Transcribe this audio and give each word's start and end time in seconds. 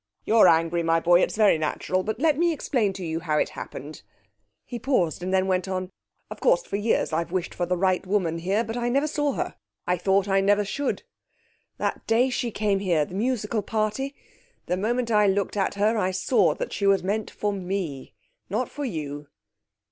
'You're 0.25 0.47
angry, 0.47 0.81
my 0.81 0.99
boy. 0.99 1.21
It's 1.21 1.35
very 1.37 1.59
natural; 1.59 2.01
but 2.01 2.19
let 2.19 2.35
me 2.35 2.51
explain 2.51 2.91
to 2.93 3.05
you 3.05 3.19
how 3.19 3.37
it 3.37 3.49
happened.' 3.49 4.01
He 4.65 4.79
paused, 4.79 5.21
and 5.21 5.31
then 5.31 5.45
went 5.45 5.67
on: 5.67 5.91
'Of 6.31 6.39
course, 6.39 6.65
for 6.65 6.75
years 6.75 7.13
I've 7.13 7.31
wished 7.31 7.53
for 7.53 7.67
the 7.67 7.77
right 7.77 8.03
woman 8.07 8.39
here. 8.39 8.63
But 8.63 8.77
I 8.77 8.89
never 8.89 9.05
saw 9.05 9.33
her. 9.33 9.57
I 9.85 9.97
thought 9.97 10.27
I 10.27 10.41
never 10.41 10.65
should. 10.65 11.03
That 11.77 12.07
day 12.07 12.31
she 12.31 12.49
came 12.49 12.79
here 12.79 13.05
the 13.05 13.13
musical 13.13 13.61
party 13.61 14.15
the 14.65 14.75
moment 14.75 15.11
I 15.11 15.27
looked 15.27 15.55
at 15.55 15.75
her, 15.75 15.99
I 15.99 16.09
saw 16.09 16.55
that 16.55 16.73
she 16.73 16.87
was 16.87 17.03
meant 17.03 17.29
for 17.29 17.53
me, 17.53 18.15
not 18.49 18.69
for 18.69 18.85
you.' 18.85 19.27